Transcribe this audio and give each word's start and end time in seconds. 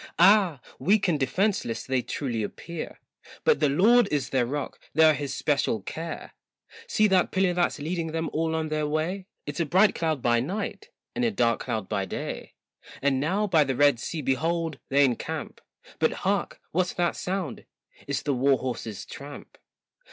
Ah! 0.17 0.61
weak 0.79 1.07
and 1.07 1.19
defenceless 1.19 1.83
they 1.85 2.01
truly 2.01 2.41
appear, 2.41 2.99
But 3.43 3.59
the 3.59 3.69
Lord 3.69 4.07
is 4.09 4.31
their 4.31 4.47
rock, 4.47 4.79
they're 4.95 5.13
his 5.13 5.31
special 5.31 5.83
care. 5.83 6.33
See 6.87 7.05
that 7.09 7.29
pillar 7.29 7.53
that's 7.53 7.77
leading 7.77 8.07
them 8.07 8.27
all 8.33 8.55
on 8.55 8.69
their 8.69 8.87
way, 8.87 9.27
It's 9.45 9.59
a 9.59 9.65
bright 9.67 9.93
cloud 9.93 10.23
by 10.23 10.39
night 10.39 10.89
and 11.15 11.23
a 11.23 11.29
dark 11.29 11.59
cloud 11.59 11.87
by 11.87 12.05
day; 12.05 12.55
And 12.99 13.19
now 13.19 13.45
by 13.45 13.63
the 13.63 13.75
Red 13.75 13.99
Sea 13.99 14.23
behold 14.23 14.79
they 14.89 15.05
encamp, 15.05 15.61
But 15.99 16.13
hark! 16.25 16.59
what's 16.71 16.93
that 16.93 17.15
sound, 17.15 17.65
it's 18.07 18.23
the 18.23 18.33
war 18.33 18.57
horse's 18.57 19.05
tramp. 19.05 19.55